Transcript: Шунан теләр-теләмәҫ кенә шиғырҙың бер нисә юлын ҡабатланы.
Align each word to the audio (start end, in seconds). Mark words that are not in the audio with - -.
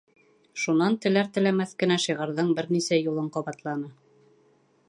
Шунан 0.61 0.95
теләр-теләмәҫ 1.03 1.75
кенә 1.83 1.99
шиғырҙың 2.07 2.49
бер 2.61 2.71
нисә 2.79 3.01
юлын 3.01 3.29
ҡабатланы. 3.37 3.95